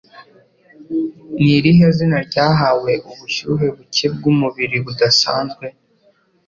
Ni 1.41 1.51
irihe 1.57 1.85
zina 1.97 2.17
ryahawe 2.27 2.91
ubushyuhe 3.11 3.67
buke 3.75 4.05
bw'umubiri 4.15 4.77
budasanzwe? 4.85 5.65